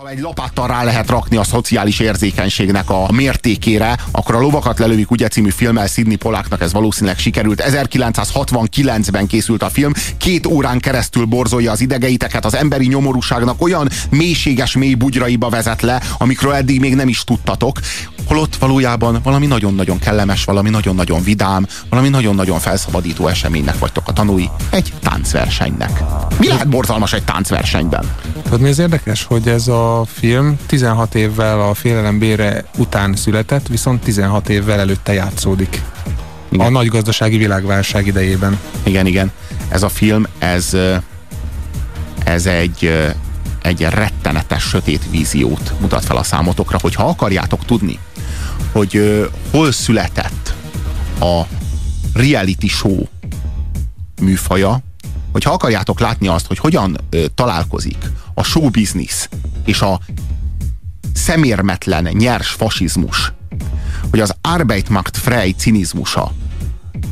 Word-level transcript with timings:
Ha 0.00 0.08
egy 0.08 0.20
lapáttal 0.20 0.66
rá 0.66 0.84
lehet 0.84 1.10
rakni 1.10 1.36
a 1.36 1.44
szociális 1.44 1.98
érzékenységnek 1.98 2.90
a 2.90 3.08
mértékére, 3.12 3.98
akkor 4.10 4.34
a 4.34 4.40
Lovakat 4.40 4.78
lelövik 4.78 5.10
ugye 5.10 5.28
című 5.28 5.50
filmmel 5.50 5.86
Sidney 5.86 6.16
Poláknak 6.16 6.60
ez 6.60 6.72
valószínűleg 6.72 7.18
sikerült. 7.18 7.62
1969-ben 7.66 9.26
készült 9.26 9.62
a 9.62 9.68
film, 9.68 9.92
két 10.16 10.46
órán 10.46 10.78
keresztül 10.78 11.24
borzolja 11.24 11.70
az 11.70 11.80
idegeiteket, 11.80 12.44
az 12.44 12.54
emberi 12.54 12.86
nyomorúságnak 12.86 13.62
olyan 13.62 13.88
mélységes 14.10 14.76
mély 14.76 14.94
bugyraiba 14.94 15.48
vezet 15.48 15.82
le, 15.82 16.02
amikről 16.18 16.54
eddig 16.54 16.80
még 16.80 16.94
nem 16.94 17.08
is 17.08 17.24
tudtatok, 17.24 17.80
holott 18.26 18.56
valójában 18.56 19.20
valami 19.22 19.46
nagyon-nagyon 19.46 19.98
kellemes, 19.98 20.44
valami 20.44 20.70
nagyon-nagyon 20.70 21.22
vidám, 21.22 21.66
valami 21.88 22.08
nagyon-nagyon 22.08 22.58
felszabadító 22.58 23.26
eseménynek 23.26 23.78
vagytok 23.78 24.08
a 24.08 24.12
tanúi, 24.12 24.48
egy 24.70 24.92
táncversenynek. 25.02 26.02
Mi 26.38 26.48
lehet 26.48 26.68
borzalmas 26.68 27.12
egy 27.12 27.24
táncversenyben? 27.24 28.10
Tudod, 28.42 28.60
mi 28.60 28.68
az 28.68 28.78
érdekes, 28.78 29.24
hogy 29.24 29.48
ez 29.48 29.68
a 29.68 29.89
film 30.04 30.58
16 30.66 31.14
évvel 31.14 31.60
a 31.60 31.74
félelem 31.74 32.18
bére 32.18 32.64
után 32.76 33.16
született, 33.16 33.66
viszont 33.66 34.02
16 34.02 34.48
évvel 34.48 34.80
előtte 34.80 35.12
játszódik. 35.12 35.82
Igen. 36.48 36.66
A 36.66 36.70
nagy 36.70 36.86
gazdasági 36.86 37.36
világválság 37.36 38.06
idejében. 38.06 38.58
Igen, 38.82 39.06
igen. 39.06 39.32
Ez 39.68 39.82
a 39.82 39.88
film, 39.88 40.26
ez, 40.38 40.76
ez 42.24 42.46
egy, 42.46 42.92
egy 43.62 43.80
rettenetes 43.80 44.62
sötét 44.62 45.10
víziót 45.10 45.72
mutat 45.80 46.04
fel 46.04 46.16
a 46.16 46.22
számotokra, 46.22 46.78
hogy 46.80 46.94
ha 46.94 47.04
akarjátok 47.04 47.64
tudni, 47.64 47.98
hogy 48.72 49.24
hol 49.50 49.72
született 49.72 50.54
a 51.20 51.42
reality 52.14 52.66
show 52.66 53.04
műfaja, 54.20 54.80
hogyha 55.32 55.52
akarjátok 55.52 56.00
látni 56.00 56.28
azt, 56.28 56.46
hogy 56.46 56.58
hogyan 56.58 56.98
találkozik 57.34 58.10
a 58.40 58.42
show 58.42 58.70
business 58.70 59.28
és 59.64 59.80
a 59.80 60.00
szemérmetlen, 61.14 62.08
nyers 62.12 62.48
fasizmus, 62.48 63.32
hogy 64.10 64.20
az 64.20 64.34
Arbeitmacht 64.40 65.16
Frey 65.16 65.52
cinizmusa 65.52 66.32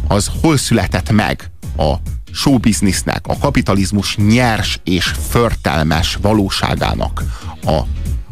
az 0.07 0.31
hol 0.41 0.57
született 0.57 1.11
meg 1.11 1.51
a 1.77 1.95
showbiznisznek, 2.33 3.27
a 3.27 3.39
kapitalizmus 3.39 4.17
nyers 4.17 4.81
és 4.85 5.05
förtelmes 5.29 6.15
valóságának 6.15 7.23
a, 7.65 7.79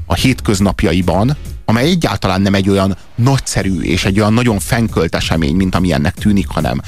a 0.07 0.15
hétköznapjaiban, 0.15 1.37
amely 1.65 1.85
egyáltalán 1.85 2.41
nem 2.41 2.55
egy 2.55 2.69
olyan 2.69 2.97
nagyszerű 3.17 3.81
és 3.81 4.05
egy 4.05 4.21
olyan 4.21 4.33
nagyon 4.33 4.59
fenkölt 4.59 5.15
esemény, 5.15 5.55
mint 5.55 5.75
ami 5.75 5.93
ennek 5.93 6.15
tűnik, 6.15 6.49
hanem 6.49 6.81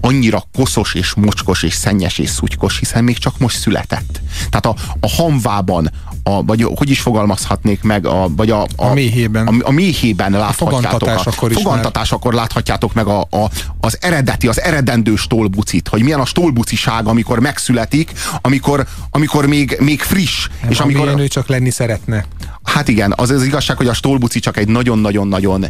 annyira 0.00 0.44
koszos 0.54 0.94
és 0.94 1.14
mocskos 1.14 1.62
és 1.62 1.74
szennyes 1.74 2.18
és 2.18 2.30
szutykos, 2.30 2.78
hiszen 2.78 3.04
még 3.04 3.18
csak 3.18 3.38
most 3.38 3.58
született. 3.58 4.20
Tehát 4.50 4.66
a, 4.66 4.74
a 5.00 5.08
hamvában, 5.08 5.90
a, 6.22 6.42
vagy 6.42 6.62
hogy 6.74 6.90
is 6.90 7.00
fogalmazhatnék 7.00 7.82
meg, 7.82 8.06
a, 8.06 8.28
vagy 8.36 8.50
a, 8.50 8.62
a, 8.62 8.68
a 8.76 8.92
méhében, 8.92 9.46
a, 9.46 9.68
a 9.68 9.70
méhében 9.70 10.30
láthatjátok. 10.30 11.08
A 11.08 11.22
akkor, 11.24 11.52
fogantatás 11.52 12.12
akkor 12.12 12.34
láthatjátok 12.34 12.94
meg 12.94 13.06
a, 13.06 13.20
a, 13.20 13.50
az 13.80 13.98
eredeti, 14.00 14.48
az 14.48 14.60
eredendő 14.60 15.16
stolbucit, 15.16 15.88
hogy 15.88 16.02
milyen 16.02 16.20
a 16.20 16.24
stolbuciság, 16.24 17.06
amikor 17.06 17.38
megszületik, 17.38 18.12
amikor, 18.40 18.86
amikor 19.10 19.46
még, 19.46 19.76
még 19.80 20.00
friss. 20.00 20.48
Nem, 20.62 20.70
és 20.70 20.80
amikor 20.80 21.14
ő 21.18 21.28
csak 21.28 21.48
lenni 21.48 21.70
szeretne. 21.70 22.24
Hát 22.62 22.88
igen, 22.88 23.12
az 23.16 23.30
az 23.30 23.44
igazság, 23.44 23.76
hogy 23.76 23.88
a 23.88 23.94
stolbuci 23.94 24.40
csak 24.40 24.56
egy 24.56 24.68
nagyon-nagyon-nagyon 24.68 25.66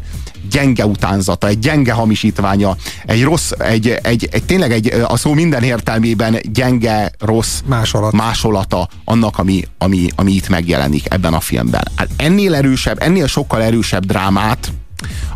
gyenge 0.50 0.86
utánzata, 0.86 1.46
egy 1.46 1.58
gyenge 1.58 1.92
hamisítványa, 1.92 2.76
egy 3.06 3.22
rossz, 3.22 3.50
egy, 3.50 3.88
egy, 4.02 4.28
egy 4.30 4.44
tényleg 4.44 4.72
egy, 4.72 4.86
a 5.06 5.16
szó 5.16 5.32
minden 5.32 5.62
értelmében 5.62 6.36
gyenge, 6.52 7.12
rossz 7.18 7.60
Másolat. 7.66 8.12
másolata 8.12 8.88
annak, 9.04 9.38
ami, 9.38 9.64
ami, 9.78 10.08
ami 10.14 10.32
itt 10.32 10.48
megjelenik 10.48 11.12
ebben 11.12 11.34
a 11.34 11.40
filmben. 11.40 11.88
Hát 11.96 12.08
ennél 12.16 12.54
erősebb, 12.54 13.02
ennél 13.02 13.26
sokkal 13.26 13.62
erősebb 13.62 14.06
drámát 14.06 14.72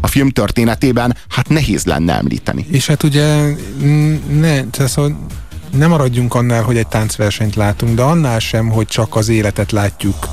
a 0.00 0.06
film 0.06 0.28
történetében, 0.28 1.17
hát 1.28 1.48
nehéz 1.48 1.84
lenne 1.84 2.14
említeni. 2.14 2.67
És 2.70 2.87
hát 2.87 3.03
ugye 3.03 3.55
ne, 4.31 4.65
tehát 4.65 4.91
szóval 4.91 5.26
nem 5.71 5.88
maradjunk 5.88 6.34
annál, 6.34 6.62
hogy 6.62 6.76
egy 6.76 6.87
táncversenyt 6.87 7.55
látunk, 7.55 7.94
de 7.94 8.03
annál 8.03 8.38
sem, 8.38 8.69
hogy 8.69 8.87
csak 8.87 9.16
az 9.16 9.28
életet 9.28 9.72
látjuk 9.72 10.28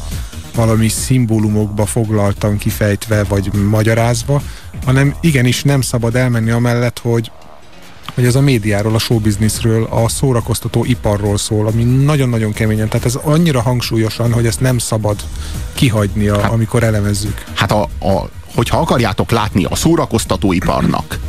valami 0.56 0.88
szimbólumokba 0.88 1.86
foglaltan 1.86 2.58
kifejtve, 2.58 3.24
vagy 3.24 3.53
magyarázva, 3.53 4.41
hanem 4.86 5.16
igenis 5.22 5.64
nem 5.64 5.81
szabad 5.81 6.16
elmenni 6.16 6.52
amellett, 6.52 7.00
hogy 7.00 7.31
hogy 8.14 8.25
ez 8.25 8.36
a 8.36 8.41
médiáról, 8.41 8.96
a 8.96 9.00
showbizniszről, 9.00 9.84
a 9.84 10.09
szórakoztató 10.09 10.86
iparról 10.86 11.38
szól, 11.38 11.68
ami 11.68 11.84
nagyon-nagyon 11.84 12.52
keményen, 12.52 12.90
tehát 12.90 13.06
ez 13.06 13.16
annyira 13.16 13.62
hangsúlyosan, 13.62 14.34
hogy 14.34 14.46
ezt 14.46 14.59
nem 14.59 14.78
szabad 14.78 15.24
kihagyni, 15.74 16.28
hát, 16.28 16.52
amikor 16.52 16.84
elemezzük. 16.84 17.44
Hát 17.53 17.72
a, 17.72 17.81
a, 17.81 18.30
hogyha 18.56 18.78
akarjátok 18.78 19.31
látni 19.31 19.64
a 19.64 19.75
szórakoztatóiparnak, 19.75 21.20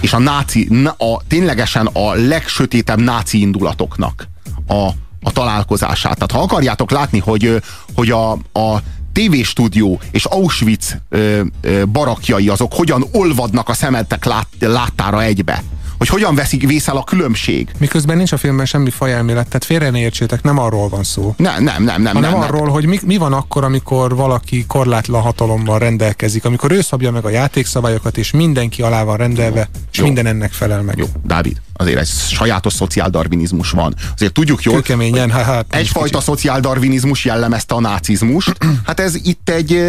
és 0.00 0.12
a 0.12 0.18
náci, 0.18 0.68
a, 0.84 1.22
ténylegesen 1.28 1.86
a 1.86 2.14
legsötétebb 2.14 3.00
náci 3.00 3.40
indulatoknak 3.40 4.28
a, 4.66 4.88
a 5.22 5.32
találkozását. 5.32 6.14
Tehát 6.14 6.32
ha 6.32 6.40
akarjátok 6.40 6.90
látni, 6.90 7.18
hogy, 7.18 7.62
hogy 7.94 8.10
a, 8.10 8.32
a 8.32 8.82
tévéstúdió 9.12 10.00
és 10.10 10.24
Auschwitz 10.24 10.96
ö, 11.08 11.40
ö, 11.60 11.84
barakjai 11.84 12.48
azok 12.48 12.72
hogyan 12.74 13.04
olvadnak 13.12 13.68
a 13.68 13.74
szemetek 13.74 14.24
lát, 14.24 14.46
láttára 14.60 15.22
egybe, 15.22 15.62
hogy 15.98 16.10
hogyan 16.10 16.34
veszik 16.34 16.66
vészel 16.66 16.96
a 16.96 17.04
különbség. 17.04 17.68
Miközben 17.78 18.16
nincs 18.16 18.32
a 18.32 18.36
filmben 18.36 18.66
semmi 18.66 18.90
fajelmélet, 18.90 19.46
tehát 19.46 19.64
félre 19.64 19.90
ne 19.90 19.98
értsétek, 19.98 20.42
nem 20.42 20.58
arról 20.58 20.88
van 20.88 21.02
szó. 21.02 21.34
Nem, 21.36 21.62
nem, 21.62 21.82
nem, 21.82 22.02
nem. 22.02 22.14
Hanem 22.14 22.30
nem, 22.30 22.40
arról, 22.40 22.62
nem. 22.62 22.70
hogy 22.70 22.86
mi, 22.86 22.98
mi 23.06 23.16
van 23.16 23.32
akkor, 23.32 23.64
amikor 23.64 24.16
valaki 24.16 24.64
korlátlan 24.66 25.20
hatalommal 25.20 25.78
rendelkezik, 25.78 26.44
amikor 26.44 26.72
ő 26.72 26.80
szabja 26.80 27.10
meg 27.10 27.24
a 27.24 27.28
játékszabályokat, 27.28 28.18
és 28.18 28.30
mindenki 28.30 28.82
alá 28.82 29.02
van 29.02 29.16
rendelve, 29.16 29.58
Jó. 29.58 29.80
és 29.92 29.98
Jó. 29.98 30.04
minden 30.04 30.26
ennek 30.26 30.52
felel 30.52 30.82
meg. 30.82 30.98
Jó, 30.98 31.06
Dávid, 31.24 31.60
azért 31.76 31.98
egy 31.98 32.08
sajátos 32.30 32.72
szociáldarvinizmus 32.72 33.70
van. 33.70 33.94
Azért 34.14 34.32
tudjuk 34.32 34.62
jól, 34.62 34.74
Kőkeményen, 34.74 35.30
hogy 35.30 35.42
hát, 35.42 35.74
egyfajta 35.74 36.20
szociáldarvinizmus 36.20 37.24
jellemezte 37.24 37.74
a 37.74 37.80
nácizmust. 37.80 38.56
Hát 38.86 39.00
ez 39.00 39.14
itt 39.14 39.48
egy 39.48 39.82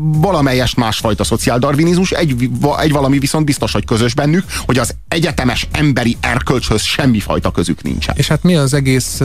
valamelyest 0.00 0.76
másfajta 0.76 1.24
szociáldarvinizmus, 1.24 2.10
egy, 2.10 2.50
egy 2.78 2.92
valami 2.92 3.18
viszont 3.18 3.44
biztos, 3.44 3.72
hogy 3.72 3.84
közös 3.84 4.14
bennük, 4.14 4.44
hogy 4.66 4.78
az 4.78 4.94
egyetemes 5.08 5.68
emberi 5.72 6.16
erkölcshöz 6.20 6.82
semmifajta 6.82 7.50
közük 7.50 7.82
nincsen. 7.82 8.14
És 8.16 8.28
hát 8.28 8.42
mi 8.42 8.54
az 8.54 8.74
egész, 8.74 9.20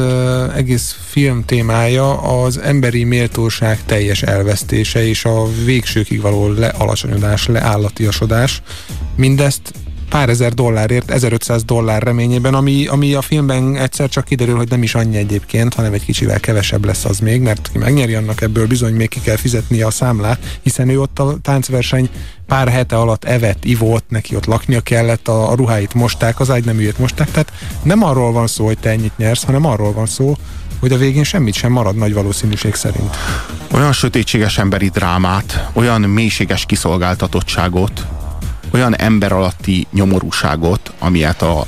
egész 0.55 0.95
film 1.09 1.45
témája? 1.45 2.21
Az 2.21 2.57
emberi 2.57 3.03
méltóság 3.03 3.79
teljes 3.85 4.21
elvesztése 4.21 5.07
és 5.07 5.25
a 5.25 5.47
végsőkig 5.65 6.21
való 6.21 6.47
lealacsonyodás, 6.47 7.47
leállatiasodás. 7.47 8.61
Mindezt 9.15 9.73
pár 10.09 10.29
ezer 10.29 10.53
dollárért, 10.53 11.11
1500 11.11 11.63
dollár 11.63 12.03
reményében, 12.03 12.53
ami, 12.53 12.87
ami 12.87 13.13
a 13.13 13.21
filmben 13.21 13.75
egyszer 13.75 14.09
csak 14.09 14.25
kiderül, 14.25 14.55
hogy 14.55 14.69
nem 14.69 14.83
is 14.83 14.95
annyi 14.95 15.17
egyébként, 15.17 15.73
hanem 15.73 15.93
egy 15.93 16.05
kicsivel 16.05 16.39
kevesebb 16.39 16.85
lesz 16.85 17.05
az 17.05 17.19
még, 17.19 17.41
mert 17.41 17.69
ki 17.71 17.77
megnyeri 17.77 18.13
annak 18.13 18.41
ebből 18.41 18.67
bizony 18.67 18.93
még 18.93 19.09
ki 19.09 19.19
kell 19.19 19.35
fizetnie 19.35 19.85
a 19.85 19.91
számlát, 19.91 20.59
hiszen 20.61 20.89
ő 20.89 21.01
ott 21.01 21.19
a 21.19 21.37
táncverseny 21.41 22.09
pár 22.47 22.69
hete 22.69 22.95
alatt 22.95 23.23
evett, 23.23 23.65
ivott, 23.65 24.09
neki 24.09 24.35
ott 24.35 24.45
laknia 24.45 24.81
kellett, 24.81 25.27
a, 25.27 25.51
a 25.51 25.55
ruháit 25.55 25.93
mosták, 25.93 26.39
az 26.39 26.49
ágyneműjét 26.49 26.97
mosták, 26.97 27.31
tehát 27.31 27.51
nem 27.83 28.03
arról 28.03 28.31
van 28.31 28.47
szó, 28.47 28.65
hogy 28.65 28.77
te 28.77 28.89
ennyit 28.89 29.17
nyersz, 29.17 29.43
hanem 29.43 29.65
arról 29.65 29.93
van 29.93 30.05
szó, 30.05 30.35
hogy 30.79 30.91
a 30.91 30.97
végén 30.97 31.23
semmit 31.23 31.53
sem 31.53 31.71
marad 31.71 31.95
nagy 31.95 32.13
valószínűség 32.13 32.75
szerint. 32.75 33.15
Olyan 33.71 33.93
sötétséges 33.93 34.57
emberi 34.57 34.89
drámát, 34.89 35.69
olyan 35.73 36.01
mélységes 36.01 36.65
kiszolgáltatottságot, 36.65 38.05
olyan 38.75 38.95
ember 38.95 39.31
alatti 39.31 39.87
nyomorúságot, 39.91 40.93
amilyet 40.99 41.41
a 41.41 41.65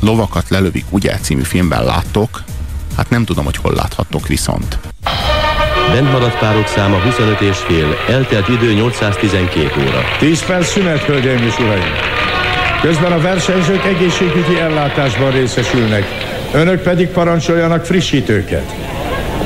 Lovakat 0.00 0.48
lelövik, 0.48 0.84
ugye 0.90 1.18
című 1.20 1.42
filmben 1.42 1.84
láttok, 1.84 2.42
hát 2.96 3.10
nem 3.10 3.24
tudom, 3.24 3.44
hogy 3.44 3.56
hol 3.56 3.74
láthattok 3.74 4.26
viszont. 4.26 4.78
Bent 5.92 6.12
maradt 6.12 6.38
párok 6.38 6.66
száma 6.66 6.98
25 6.98 7.40
és 7.40 7.56
fél, 7.56 7.96
eltelt 8.08 8.48
idő 8.48 8.72
812 8.72 9.80
óra. 9.80 10.02
10 10.18 10.44
perc 10.44 10.66
szünet, 10.70 11.02
hölgyeim 11.02 11.42
és 11.42 11.58
uraim! 11.58 11.92
Közben 12.80 13.12
a 13.12 13.20
versenyzők 13.20 13.84
egészségügyi 13.84 14.58
ellátásban 14.58 15.30
részesülnek, 15.30 16.04
önök 16.52 16.82
pedig 16.82 17.08
parancsoljanak 17.08 17.84
frissítőket. 17.84 18.74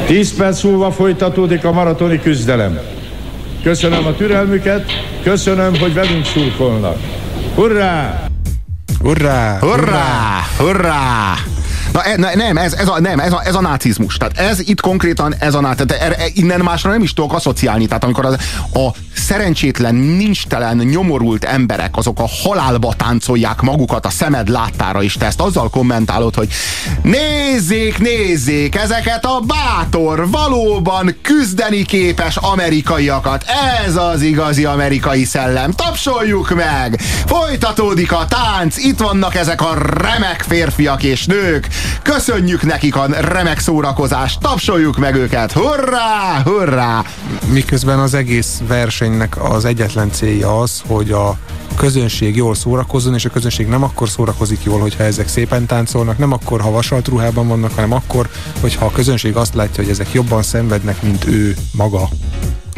10 0.07 0.37
perc 0.37 0.63
múlva 0.63 0.91
folytatódik 0.91 1.65
a 1.65 1.73
maratoni 1.73 2.21
küzdelem. 2.21 2.79
Köszönöm 3.63 4.07
a 4.07 4.15
türelmüket, 4.15 4.93
köszönöm, 5.23 5.79
hogy 5.79 5.95
velünk 5.95 6.25
szurkolnak. 6.25 6.99
Hurrá! 7.55 8.27
Hurrá! 9.01 9.59
Hurrá! 9.59 10.41
Hurrá! 10.59 11.35
Na, 11.93 12.03
e, 12.03 12.35
nem, 12.35 12.57
ez, 12.57 12.73
ez, 12.73 12.89
a, 12.89 13.01
nem 13.01 13.19
ez, 13.19 13.33
a, 13.33 13.43
ez 13.45 13.55
a 13.55 13.61
nácizmus. 13.61 14.17
Tehát 14.17 14.39
ez 14.39 14.69
itt 14.69 14.81
konkrétan 14.81 15.35
ez 15.39 15.55
a 15.55 15.61
nácizmus. 15.61 15.97
Tehát 15.97 16.19
er, 16.19 16.27
innen 16.35 16.61
másra 16.61 16.91
nem 16.91 17.03
is 17.03 17.13
tudok 17.13 17.33
asszociálni. 17.33 17.87
Tehát 17.87 18.05
amikor 18.05 18.25
az, 18.25 18.37
a 18.73 18.91
szerencsétlen, 19.15 19.95
nincstelen, 19.95 20.77
nyomorult 20.77 21.45
emberek 21.45 21.97
azok 21.97 22.19
a 22.21 22.29
halálba 22.43 22.95
táncolják 22.97 23.61
magukat 23.61 24.07
a 24.07 24.11
szemed 24.11 24.49
láttára 24.49 25.03
is, 25.03 25.15
te 25.15 25.27
ezt 25.27 25.41
azzal 25.41 25.71
kommentálod, 25.71 26.35
hogy 26.35 26.49
nézzék, 27.03 27.99
nézzék 27.99 28.75
ezeket 28.75 29.25
a 29.25 29.41
bátor, 29.47 30.31
valóban 30.31 31.17
küzdeni 31.23 31.85
képes 31.85 32.37
amerikaiakat. 32.37 33.45
Ez 33.87 33.97
az 33.97 34.23
igazi 34.23 34.65
amerikai 34.65 35.25
szellem. 35.25 35.73
Tapsoljuk 35.73 36.55
meg! 36.55 37.01
Folytatódik 37.27 38.13
a 38.13 38.27
tánc, 38.29 38.77
itt 38.77 38.99
vannak 38.99 39.35
ezek 39.35 39.61
a 39.61 39.75
remek 39.95 40.45
férfiak 40.49 41.03
és 41.03 41.27
nők. 41.27 41.69
Köszönjük 42.03 42.63
nekik 42.63 42.97
a 42.97 43.07
remek 43.21 43.59
szórakozást, 43.59 44.41
tapsoljuk 44.41 44.99
meg 44.99 45.15
őket. 45.15 45.53
Hurrá, 45.53 46.43
hurrá! 46.45 47.05
Miközben 47.47 47.99
az 47.99 48.15
egész 48.15 48.61
versenynek 49.03 49.51
az 49.53 49.65
egyetlen 49.65 50.11
célja 50.11 50.61
az, 50.61 50.83
hogy 50.87 51.11
a 51.11 51.39
közönség 51.77 52.37
jól 52.37 52.55
szórakozzon, 52.55 53.15
és 53.15 53.25
a 53.25 53.31
közönség 53.31 53.67
nem 53.67 53.83
akkor 53.83 54.09
szórakozik 54.09 54.63
jól, 54.63 54.81
hogyha 54.81 55.03
ezek 55.03 55.29
szépen 55.29 55.67
táncolnak, 55.67 56.19
nem 56.19 56.33
akkor, 56.33 56.61
ha 56.61 56.71
vasalt 56.71 57.09
ruhában 57.09 57.49
vannak, 57.49 57.75
hanem 57.75 57.93
akkor, 57.93 58.29
hogyha 58.61 58.85
a 58.85 58.91
közönség 58.91 59.37
azt 59.37 59.55
látja, 59.55 59.83
hogy 59.83 59.93
ezek 59.93 60.13
jobban 60.13 60.43
szenvednek, 60.43 61.03
mint 61.03 61.27
ő 61.27 61.57
maga. 61.73 62.09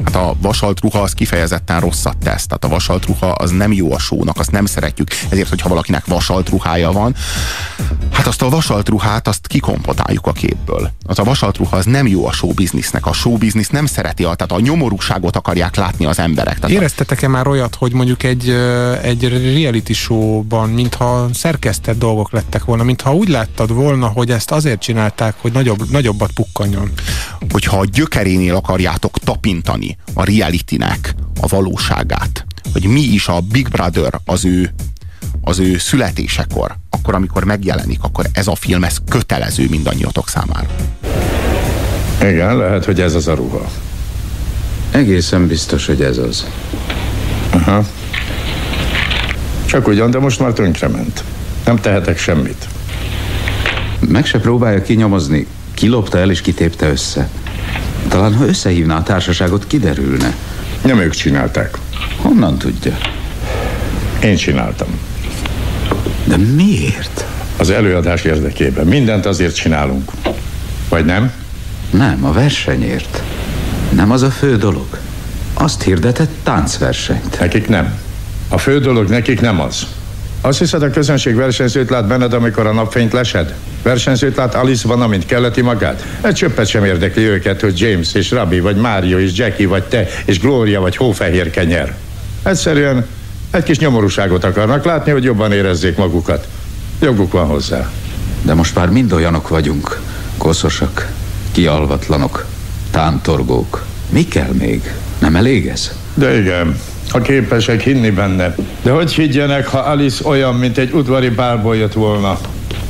Hát 0.04 0.16
a 0.16 0.34
vasalt 0.40 0.80
ruha 0.80 0.98
az 1.00 1.12
kifejezetten 1.12 1.80
rosszat 1.80 2.16
tesz. 2.16 2.46
Tehát 2.46 2.64
a 2.64 2.68
vasalt 2.68 3.06
ruha 3.06 3.26
az 3.26 3.50
nem 3.50 3.72
jó 3.72 3.92
a 3.92 3.98
sónak, 3.98 4.38
azt 4.38 4.50
nem 4.50 4.66
szeretjük. 4.66 5.08
Ezért, 5.28 5.48
hogyha 5.48 5.68
valakinek 5.68 6.06
vasalt 6.06 6.48
ruhája 6.48 6.92
van, 6.92 7.14
hát 8.12 8.26
azt 8.26 8.42
a 8.42 8.48
vasalt 8.48 8.88
ruhát 8.88 9.28
azt 9.28 9.46
kikompotáljuk 9.46 10.26
a 10.26 10.32
képből. 10.32 10.90
Az 11.06 11.18
a 11.18 11.24
vasalt 11.24 11.56
ruha 11.56 11.76
az 11.76 11.84
nem 11.84 12.06
jó 12.06 12.26
a 12.26 12.32
showbiznisznek. 12.32 13.06
A 13.06 13.12
showbiznisz 13.12 13.68
nem 13.68 13.86
szereti, 13.86 14.22
tehát 14.22 14.52
a 14.52 14.60
nyomorúságot 14.60 15.36
akarják 15.36 15.76
látni 15.76 16.04
az 16.04 16.18
emberek. 16.18 16.58
Tehát 16.58 16.76
Éreztetek-e 16.76 17.28
már 17.28 17.46
olyat, 17.46 17.74
hogy 17.74 17.92
mondjuk 17.92 18.22
egy, 18.22 18.48
egy 19.02 19.28
reality 19.54 19.92
showban, 19.92 20.68
mintha 20.68 21.28
szerkesztett 21.32 21.98
dolgok 21.98 22.32
lettek 22.32 22.64
volna, 22.64 22.82
mintha 22.82 23.14
úgy 23.14 23.28
láttad 23.28 23.72
volna, 23.72 24.06
hogy 24.06 24.30
ezt 24.30 24.50
azért 24.50 24.80
csinálták, 24.80 25.34
hogy 25.40 25.52
nagyobb, 25.52 25.90
nagyobbat 25.90 26.30
pukkanjon? 26.30 26.90
Hogyha 27.50 27.78
a 27.78 27.84
gyökerénél 27.84 28.54
akarjátok 28.54 29.18
tapintani 29.18 29.83
a 30.14 30.24
realitynek 30.24 31.14
a 31.40 31.46
valóságát, 31.46 32.44
hogy 32.72 32.84
mi 32.84 33.00
is 33.00 33.28
a 33.28 33.40
Big 33.40 33.68
Brother 33.68 34.20
az 34.24 34.44
ő, 34.44 34.74
az 35.40 35.58
ő 35.58 35.78
születésekor, 35.78 36.76
akkor 36.90 37.14
amikor 37.14 37.44
megjelenik, 37.44 38.02
akkor 38.02 38.26
ez 38.32 38.46
a 38.46 38.54
film, 38.54 38.84
ez 38.84 38.96
kötelező 39.08 39.66
mindannyiatok 39.70 40.28
számára. 40.28 40.68
Igen, 42.20 42.56
lehet, 42.56 42.84
hogy 42.84 43.00
ez 43.00 43.14
az 43.14 43.28
a 43.28 43.34
ruha. 43.34 43.70
Egészen 44.90 45.46
biztos, 45.46 45.86
hogy 45.86 46.02
ez 46.02 46.18
az. 46.18 46.46
Aha. 47.50 47.84
Csak 49.66 49.86
ugyan, 49.86 50.10
de 50.10 50.18
most 50.18 50.40
már 50.40 50.52
tönkrement. 50.52 51.24
Nem 51.64 51.76
tehetek 51.76 52.18
semmit. 52.18 52.68
Meg 54.08 54.26
se 54.26 54.38
próbálja 54.38 54.82
kinyomozni. 54.82 55.46
Kilopta 55.74 56.18
el 56.18 56.30
és 56.30 56.40
kitépte 56.40 56.88
össze. 56.88 57.28
Talán, 58.08 58.34
ha 58.34 58.46
összehívná 58.46 58.96
a 58.96 59.02
társaságot, 59.02 59.66
kiderülne. 59.66 60.34
Nem 60.82 60.98
ők 60.98 61.14
csinálták. 61.14 61.78
Honnan 62.16 62.58
tudja? 62.58 62.96
Én 64.22 64.36
csináltam. 64.36 64.88
De 66.24 66.36
miért? 66.36 67.24
Az 67.56 67.70
előadás 67.70 68.24
érdekében. 68.24 68.86
Mindent 68.86 69.26
azért 69.26 69.54
csinálunk. 69.54 70.10
Vagy 70.88 71.04
nem? 71.04 71.32
Nem, 71.90 72.24
a 72.24 72.32
versenyért. 72.32 73.22
Nem 73.90 74.10
az 74.10 74.22
a 74.22 74.30
fő 74.30 74.56
dolog. 74.56 74.98
Azt 75.54 75.82
hirdetett 75.82 76.30
táncversenyt. 76.42 77.40
Nekik 77.40 77.68
nem. 77.68 77.94
A 78.48 78.58
fő 78.58 78.78
dolog 78.78 79.08
nekik 79.08 79.40
nem 79.40 79.60
az. 79.60 79.86
Azt 80.44 80.58
hiszed, 80.58 80.82
a 80.82 80.90
közönség 80.90 81.34
versenyzőt 81.34 81.90
lát 81.90 82.06
benned, 82.06 82.32
amikor 82.32 82.66
a 82.66 82.72
napfényt 82.72 83.12
lesed? 83.12 83.54
Versenyzőt 83.82 84.36
lát 84.36 84.54
Alice 84.54 84.88
van, 84.88 85.02
amint 85.02 85.26
kelleti 85.26 85.60
magát? 85.60 86.06
Egy 86.20 86.34
csöppet 86.34 86.66
sem 86.66 86.84
érdekli 86.84 87.22
őket, 87.22 87.60
hogy 87.60 87.80
James 87.80 88.14
és 88.14 88.30
Rabbi, 88.30 88.60
vagy 88.60 88.76
Mário 88.76 89.18
és 89.18 89.38
Jackie, 89.38 89.68
vagy 89.68 89.82
te, 89.82 90.08
és 90.24 90.40
Gloria, 90.40 90.80
vagy 90.80 90.96
hófehér 90.96 91.50
kenyer. 91.50 91.94
Egyszerűen 92.42 93.06
egy 93.50 93.62
kis 93.62 93.78
nyomorúságot 93.78 94.44
akarnak 94.44 94.84
látni, 94.84 95.12
hogy 95.12 95.24
jobban 95.24 95.52
érezzék 95.52 95.96
magukat. 95.96 96.46
Joguk 97.00 97.32
van 97.32 97.46
hozzá. 97.46 97.90
De 98.42 98.54
most 98.54 98.74
már 98.74 98.90
mind 98.90 99.12
olyanok 99.12 99.48
vagyunk. 99.48 100.00
Koszosak, 100.38 101.12
kialvatlanok, 101.52 102.46
tántorgók. 102.90 103.84
Mi 104.08 104.24
kell 104.28 104.52
még? 104.52 104.92
Nem 105.18 105.36
elég 105.36 105.66
ez? 105.66 105.92
De 106.14 106.38
igen, 106.38 106.78
ha 107.10 107.20
képesek 107.20 107.80
hinni 107.80 108.10
benne. 108.10 108.54
De 108.82 108.90
hogy 108.90 109.12
higgyenek, 109.12 109.66
ha 109.66 109.78
Alice 109.78 110.28
olyan, 110.28 110.54
mint 110.54 110.78
egy 110.78 110.92
udvari 110.92 111.28
bálból 111.28 111.76
jött 111.76 111.92
volna? 111.92 112.38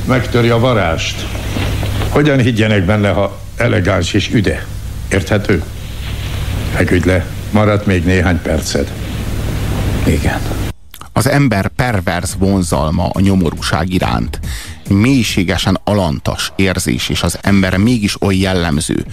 Megtöri 0.06 0.48
a 0.48 0.58
varást. 0.58 1.26
Hogyan 2.08 2.38
higgyenek 2.38 2.84
benne, 2.84 3.08
ha 3.08 3.38
elegáns 3.56 4.12
és 4.12 4.30
üde? 4.32 4.66
Érthető? 5.08 5.62
Feküdj 6.74 7.08
le, 7.08 7.26
maradt 7.50 7.86
még 7.86 8.04
néhány 8.04 8.42
perced. 8.42 8.92
Igen. 10.06 10.40
Az 11.12 11.28
ember 11.28 11.68
perverz 11.68 12.36
vonzalma 12.38 13.08
a 13.12 13.20
nyomorúság 13.20 13.92
iránt 13.92 14.40
mélységesen 14.88 15.80
alantas 15.84 16.52
érzés, 16.56 17.08
és 17.08 17.22
az 17.22 17.38
emberre 17.40 17.78
mégis 17.78 18.22
oly 18.22 18.36
jellemző. 18.36 19.06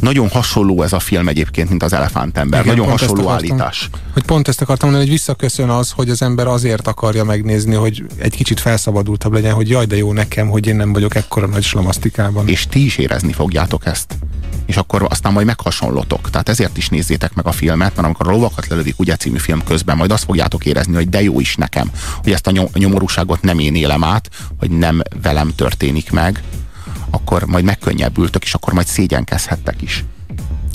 Nagyon 0.00 0.28
hasonló 0.28 0.82
ez 0.82 0.92
a 0.92 0.98
film 0.98 1.28
egyébként, 1.28 1.68
mint 1.68 1.82
az 1.82 1.92
Elefántember. 1.92 2.60
Igen, 2.60 2.76
Nagyon 2.76 2.90
hasonló 2.90 3.28
akartam, 3.28 3.50
állítás. 3.50 3.90
Hogy 4.12 4.22
pont 4.22 4.48
ezt 4.48 4.60
akartam 4.60 4.88
mondani, 4.88 5.10
hogy 5.10 5.18
visszaköszön 5.18 5.68
az, 5.68 5.90
hogy 5.90 6.10
az 6.10 6.22
ember 6.22 6.46
azért 6.46 6.86
akarja 6.86 7.24
megnézni, 7.24 7.74
hogy 7.74 8.04
egy 8.18 8.34
kicsit 8.34 8.60
felszabadultabb 8.60 9.32
legyen, 9.32 9.54
hogy 9.54 9.68
jaj, 9.68 9.86
de 9.86 9.96
jó 9.96 10.12
nekem, 10.12 10.48
hogy 10.48 10.66
én 10.66 10.76
nem 10.76 10.92
vagyok 10.92 11.14
ekkora 11.14 11.46
nagy 11.46 11.62
slamasztikában. 11.62 12.48
És 12.48 12.66
ti 12.66 12.84
is 12.84 12.96
érezni 12.96 13.32
fogjátok 13.32 13.86
ezt 13.86 14.14
és 14.66 14.76
akkor 14.76 15.06
aztán 15.08 15.32
majd 15.32 15.46
meghasonlotok. 15.46 16.30
Tehát 16.30 16.48
ezért 16.48 16.76
is 16.76 16.88
nézzétek 16.88 17.34
meg 17.34 17.46
a 17.46 17.52
filmet, 17.52 17.94
mert 17.94 18.06
amikor 18.06 18.28
a 18.28 18.30
lovakat 18.30 18.66
lelövik 18.66 18.98
ugye 18.98 19.16
című 19.16 19.38
film 19.38 19.64
közben, 19.64 19.96
majd 19.96 20.10
azt 20.10 20.24
fogjátok 20.24 20.66
érezni, 20.66 20.94
hogy 20.94 21.08
de 21.08 21.22
jó 21.22 21.40
is 21.40 21.56
nekem, 21.56 21.90
hogy 22.22 22.32
ezt 22.32 22.46
a 22.46 22.68
nyomorúságot 22.74 23.42
nem 23.42 23.58
én 23.58 23.74
élem 23.74 24.04
át, 24.04 24.28
hogy 24.58 24.70
nem 24.70 25.02
velem 25.22 25.52
történik 25.54 26.10
meg, 26.10 26.42
akkor 27.10 27.44
majd 27.44 27.64
megkönnyebbültök, 27.64 28.44
és 28.44 28.54
akkor 28.54 28.72
majd 28.72 28.86
szégyenkezhettek 28.86 29.82
is. 29.82 30.04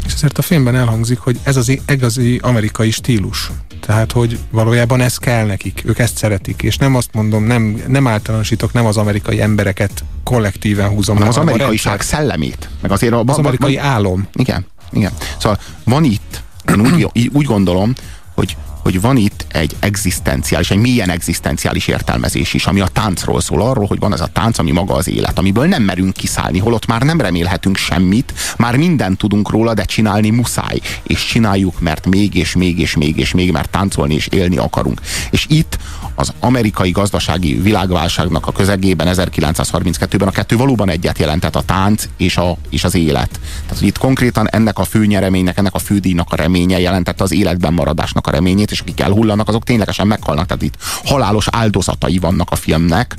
És 0.05 0.13
ezért 0.13 0.37
a 0.37 0.41
filmben 0.41 0.75
elhangzik, 0.75 1.19
hogy 1.19 1.39
ez 1.43 1.55
az 1.55 1.69
igazi 1.87 2.39
amerikai 2.43 2.91
stílus. 2.91 3.51
Tehát, 3.79 4.11
hogy 4.11 4.39
valójában 4.51 5.01
ez 5.01 5.17
kell 5.17 5.45
nekik, 5.45 5.81
ők 5.85 5.99
ezt 5.99 6.17
szeretik, 6.17 6.61
és 6.61 6.77
nem 6.77 6.95
azt 6.95 7.09
mondom, 7.13 7.43
nem, 7.43 7.83
nem 7.87 8.07
általánosítok, 8.07 8.73
nem 8.73 8.85
az 8.85 8.97
amerikai 8.97 9.41
embereket 9.41 10.03
kollektíven 10.23 10.89
húzom. 10.89 11.15
Hanem 11.15 11.29
az 11.29 11.37
amerikaiság 11.37 12.01
szellemét. 12.01 12.69
Meg 12.81 12.91
azért 12.91 13.13
a, 13.13 13.23
az 13.25 13.37
amerikai 13.37 13.77
álom. 13.77 14.27
Igen, 14.33 14.65
igen. 14.91 15.11
Szóval 15.37 15.59
van 15.83 16.03
itt, 16.03 16.43
én 16.69 16.79
úgy, 16.79 17.29
úgy 17.33 17.45
gondolom, 17.45 17.93
hogy 18.33 18.57
hogy 18.87 19.01
van 19.01 19.17
itt 19.17 19.45
egy 19.51 19.75
egzisztenciális, 19.79 20.71
egy 20.71 20.77
milyen 20.77 21.09
egzisztenciális 21.09 21.87
értelmezés 21.87 22.53
is, 22.53 22.65
ami 22.65 22.79
a 22.79 22.87
táncról 22.87 23.41
szól, 23.41 23.61
arról, 23.61 23.85
hogy 23.85 23.99
van 23.99 24.13
ez 24.13 24.21
a 24.21 24.27
tánc, 24.27 24.57
ami 24.57 24.71
maga 24.71 24.93
az 24.93 25.09
élet, 25.09 25.37
amiből 25.37 25.65
nem 25.65 25.83
merünk 25.83 26.13
kiszállni, 26.13 26.59
holott 26.59 26.85
már 26.85 27.01
nem 27.01 27.21
remélhetünk 27.21 27.77
semmit, 27.77 28.33
már 28.57 28.75
mindent 28.75 29.17
tudunk 29.17 29.49
róla, 29.49 29.73
de 29.73 29.83
csinálni 29.83 30.29
muszáj. 30.29 30.79
És 31.03 31.25
csináljuk, 31.25 31.79
mert 31.79 32.05
még 32.05 32.35
és 32.35 32.55
még 32.55 32.79
és 32.79 32.95
még 32.95 33.17
és 33.17 33.33
még, 33.33 33.51
mert 33.51 33.69
táncolni 33.69 34.13
és 34.13 34.27
élni 34.27 34.57
akarunk. 34.57 35.01
És 35.29 35.45
itt 35.49 35.77
az 36.15 36.33
amerikai 36.39 36.91
gazdasági 36.91 37.53
világválságnak 37.53 38.47
a 38.47 38.51
közegében 38.51 39.07
1932-ben 39.11 40.27
a 40.27 40.31
kettő 40.31 40.57
valóban 40.57 40.89
egyet 40.89 41.19
jelentett 41.19 41.55
a 41.55 41.61
tánc 41.61 42.07
és, 42.17 42.37
a, 42.37 42.57
és 42.69 42.83
az 42.83 42.95
élet. 42.95 43.39
Tehát 43.61 43.77
hogy 43.77 43.87
itt 43.87 43.97
konkrétan 43.97 44.49
ennek 44.49 44.79
a 44.79 44.83
főnyereménynek, 44.83 45.57
ennek 45.57 45.73
a 45.73 45.79
fődíjnak 45.79 46.31
a 46.31 46.35
reménye 46.35 46.79
jelentette 46.79 47.23
az 47.23 47.33
életben 47.33 47.73
maradásnak 47.73 48.27
a 48.27 48.31
reményét, 48.31 48.71
és 48.77 48.83
akik 48.83 48.99
elhullanak, 48.99 49.47
azok 49.47 49.63
ténylegesen 49.63 50.07
meghalnak. 50.07 50.45
Tehát 50.45 50.63
itt 50.63 50.77
halálos 51.05 51.47
áldozatai 51.51 52.17
vannak 52.17 52.51
a 52.51 52.55
filmnek, 52.55 53.15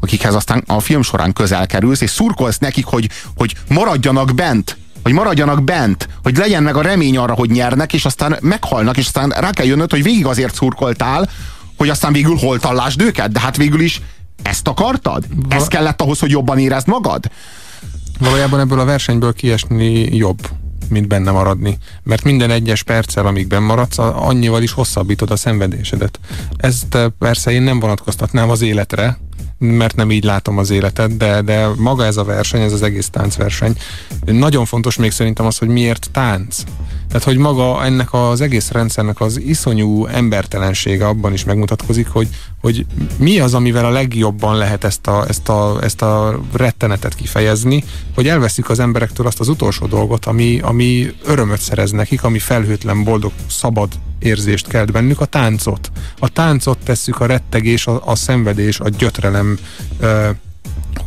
akikhez 0.00 0.34
aztán 0.34 0.62
a 0.66 0.80
film 0.80 1.02
során 1.02 1.32
közel 1.32 1.66
kerülsz, 1.66 2.00
és 2.00 2.10
szurkolsz 2.10 2.58
nekik, 2.58 2.84
hogy, 2.84 3.08
hogy 3.36 3.54
maradjanak 3.68 4.34
bent, 4.34 4.76
hogy 5.02 5.12
maradjanak 5.12 5.64
bent, 5.64 6.08
hogy 6.22 6.36
legyen 6.36 6.62
meg 6.62 6.76
a 6.76 6.82
remény 6.82 7.16
arra, 7.16 7.34
hogy 7.34 7.50
nyernek, 7.50 7.92
és 7.92 8.04
aztán 8.04 8.36
meghalnak, 8.40 8.96
és 8.96 9.06
aztán 9.06 9.28
rá 9.28 9.50
kell 9.50 9.66
jönnöd, 9.66 9.90
hogy 9.90 10.02
végig 10.02 10.26
azért 10.26 10.54
szurkoltál, 10.54 11.28
hogy 11.76 11.88
aztán 11.88 12.12
végül 12.12 12.36
hol 12.36 12.58
tallásd 12.58 13.02
őket, 13.02 13.32
de 13.32 13.40
hát 13.40 13.56
végül 13.56 13.80
is 13.80 14.00
ezt 14.42 14.68
akartad? 14.68 15.24
Ez 15.48 15.68
kellett 15.68 16.00
ahhoz, 16.00 16.18
hogy 16.18 16.30
jobban 16.30 16.58
érezd 16.58 16.86
magad? 16.86 17.30
Valójában 18.18 18.60
ebből 18.60 18.80
a 18.80 18.84
versenyből 18.84 19.32
kiesni 19.32 20.16
jobb 20.16 20.38
mint 20.90 21.08
benne 21.08 21.30
maradni. 21.30 21.78
Mert 22.02 22.24
minden 22.24 22.50
egyes 22.50 22.82
perccel, 22.82 23.26
amíg 23.26 23.46
benn 23.46 23.62
maradsz, 23.62 23.98
annyival 23.98 24.62
is 24.62 24.72
hosszabbítod 24.72 25.30
a 25.30 25.36
szenvedésedet. 25.36 26.20
Ezt 26.56 26.98
persze 27.18 27.50
én 27.50 27.62
nem 27.62 27.80
vonatkoztatnám 27.80 28.50
az 28.50 28.62
életre, 28.62 29.18
mert 29.58 29.96
nem 29.96 30.10
így 30.10 30.24
látom 30.24 30.58
az 30.58 30.70
életet, 30.70 31.16
de, 31.16 31.42
de 31.42 31.68
maga 31.76 32.04
ez 32.04 32.16
a 32.16 32.24
verseny, 32.24 32.60
ez 32.60 32.72
az 32.72 32.82
egész 32.82 33.08
táncverseny. 33.08 33.76
Nagyon 34.24 34.64
fontos 34.64 34.96
még 34.96 35.10
szerintem 35.10 35.46
az, 35.46 35.58
hogy 35.58 35.68
miért 35.68 36.08
tánc. 36.12 36.62
Tehát, 37.08 37.24
hogy 37.24 37.36
maga 37.36 37.84
ennek 37.84 38.12
az 38.12 38.40
egész 38.40 38.70
rendszernek 38.70 39.20
az 39.20 39.40
iszonyú 39.40 40.06
embertelensége 40.06 41.06
abban 41.06 41.32
is 41.32 41.44
megmutatkozik, 41.44 42.08
hogy, 42.08 42.28
hogy 42.60 42.86
mi 43.18 43.38
az, 43.38 43.54
amivel 43.54 43.84
a 43.84 43.90
legjobban 43.90 44.56
lehet 44.56 44.84
ezt 44.84 45.06
a, 45.06 45.24
ezt, 45.28 45.48
a, 45.48 45.78
ezt 45.82 46.02
a 46.02 46.40
rettenetet 46.52 47.14
kifejezni, 47.14 47.84
hogy 48.14 48.28
elveszik 48.28 48.70
az 48.70 48.78
emberektől 48.78 49.26
azt 49.26 49.40
az 49.40 49.48
utolsó 49.48 49.86
dolgot, 49.86 50.24
ami, 50.24 50.60
ami 50.62 51.14
örömöt 51.24 51.60
szerez 51.60 51.90
nekik, 51.90 52.24
ami 52.24 52.38
felhőtlen, 52.38 53.04
boldog, 53.04 53.32
szabad 53.46 53.88
érzést 54.18 54.68
kelt 54.68 54.92
bennük, 54.92 55.20
a 55.20 55.24
táncot. 55.24 55.90
A 56.18 56.28
táncot 56.28 56.78
tesszük 56.78 57.20
a 57.20 57.26
rettegés, 57.26 57.86
a, 57.86 58.02
a 58.04 58.14
szenvedés, 58.14 58.80
a 58.80 58.88
gyötrelem 58.88 59.58
ö, 60.00 60.28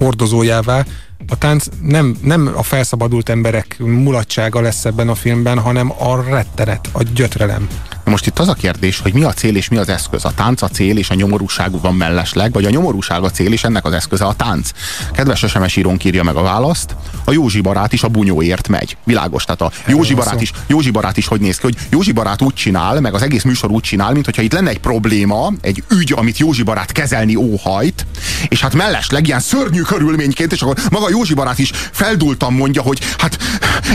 hordozójává, 0.03 0.85
a 1.27 1.37
tánc 1.37 1.65
nem, 1.81 2.17
nem 2.21 2.51
a 2.55 2.63
felszabadult 2.63 3.29
emberek 3.29 3.75
mulatsága 3.79 4.61
lesz 4.61 4.85
ebben 4.85 5.09
a 5.09 5.15
filmben, 5.15 5.59
hanem 5.59 5.93
a 5.97 6.23
rettenet, 6.23 6.89
a 6.91 7.03
gyötrelem. 7.03 7.67
Most 8.11 8.27
itt 8.27 8.39
az 8.39 8.47
a 8.47 8.53
kérdés, 8.53 8.99
hogy 8.99 9.13
mi 9.13 9.23
a 9.23 9.33
cél 9.33 9.55
és 9.55 9.69
mi 9.69 9.77
az 9.77 9.89
eszköz. 9.89 10.25
A 10.25 10.31
tánc 10.35 10.61
a 10.61 10.67
cél 10.67 10.97
és 10.97 11.09
a 11.09 11.13
nyomorúság 11.13 11.81
van 11.81 11.95
mellesleg, 11.95 12.51
vagy 12.51 12.65
a 12.65 12.69
nyomorúság 12.69 13.23
a 13.23 13.29
cél 13.29 13.51
és 13.51 13.63
ennek 13.63 13.85
az 13.85 13.93
eszköze 13.93 14.25
a 14.25 14.33
tánc. 14.33 14.69
Kedves 15.13 15.45
SMS 15.47 15.75
írónk 15.75 16.03
írja 16.03 16.23
meg 16.23 16.35
a 16.35 16.41
választ. 16.41 16.95
A 17.25 17.31
Józsi 17.31 17.61
barát 17.61 17.93
is 17.93 18.03
a 18.03 18.07
bunyóért 18.07 18.67
megy. 18.67 18.97
Világos. 19.03 19.43
Tehát 19.43 19.61
a 19.61 19.71
Józsi 19.87 20.13
barát, 20.13 20.41
is, 20.41 20.51
Józsi 20.67 20.89
barát 20.89 21.17
is 21.17 21.27
hogy 21.27 21.41
néz 21.41 21.55
ki, 21.55 21.61
hogy 21.61 21.75
Józsi 21.89 22.11
barát 22.11 22.41
úgy 22.41 22.53
csinál, 22.53 22.99
meg 22.99 23.13
az 23.13 23.21
egész 23.21 23.43
műsor 23.43 23.71
úgy 23.71 23.83
csinál, 23.83 24.11
mint 24.11 24.25
hogyha 24.25 24.41
itt 24.41 24.53
lenne 24.53 24.69
egy 24.69 24.79
probléma, 24.79 25.51
egy 25.61 25.83
ügy, 25.89 26.13
amit 26.15 26.37
Józsi 26.37 26.63
barát 26.63 26.91
kezelni 26.91 27.35
óhajt, 27.35 28.05
és 28.47 28.61
hát 28.61 28.73
mellesleg 28.73 29.27
ilyen 29.27 29.39
szörnyű 29.39 29.81
körülményként, 29.81 30.51
és 30.51 30.61
akkor 30.61 30.77
maga 30.91 31.09
Józsi 31.09 31.33
barát 31.33 31.59
is 31.59 31.71
feldultam 31.91 32.55
mondja, 32.55 32.81
hogy 32.81 32.99
hát 33.17 33.37